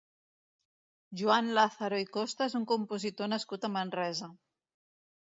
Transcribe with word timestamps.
Joan 1.21 1.51
Làzaro 1.59 2.01
i 2.05 2.09
Costa 2.17 2.49
és 2.49 2.59
un 2.63 2.67
compositor 2.75 3.33
nascut 3.37 3.71
a 3.71 3.75
Manresa. 3.79 4.35